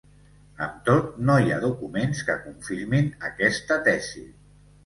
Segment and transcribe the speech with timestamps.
[0.67, 4.27] Amb tot, no hi ha documents que confirmin aquesta tesi.